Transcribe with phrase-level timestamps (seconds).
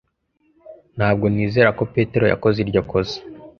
[0.97, 3.17] Ntabwo nizera ko Peter yakoze iryo kosa.